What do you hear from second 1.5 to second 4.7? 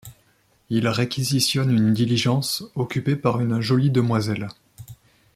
une diligence, occupée par une jolie demoiselle.